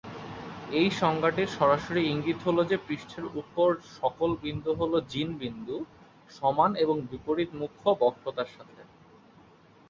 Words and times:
এই 0.71 0.89
সংজ্ঞা 1.01 1.31
টির 1.31 1.49
সরাসরি 1.57 2.01
ইঙ্গিত 2.05 2.39
হলো 2.45 2.61
যে 2.63 2.77
পৃষ্ঠের 2.87 3.25
উপর 3.41 3.67
সকল 3.99 4.29
বিন্দু 4.43 4.71
হলো 4.75 4.97
জিন 5.09 5.29
বিন্দু, 5.37 5.75
সমান 6.29 6.71
এবং 6.75 6.95
বিপরীত 7.09 7.49
মুখ্য 7.53 7.85
বক্রতার 8.01 8.49
সাথে। 8.55 8.81